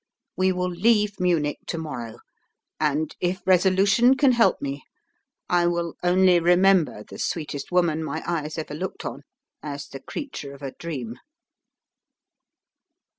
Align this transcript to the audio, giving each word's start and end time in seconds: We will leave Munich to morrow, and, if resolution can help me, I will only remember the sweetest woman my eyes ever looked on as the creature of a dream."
We 0.35 0.51
will 0.51 0.71
leave 0.71 1.19
Munich 1.19 1.59
to 1.67 1.77
morrow, 1.77 2.21
and, 2.79 3.15
if 3.19 3.43
resolution 3.45 4.17
can 4.17 4.31
help 4.31 4.59
me, 4.59 4.81
I 5.47 5.67
will 5.67 5.93
only 6.01 6.39
remember 6.39 7.03
the 7.03 7.19
sweetest 7.19 7.71
woman 7.71 8.03
my 8.03 8.23
eyes 8.25 8.57
ever 8.57 8.73
looked 8.73 9.05
on 9.05 9.21
as 9.61 9.85
the 9.89 9.99
creature 9.99 10.55
of 10.55 10.63
a 10.63 10.71
dream." 10.71 11.19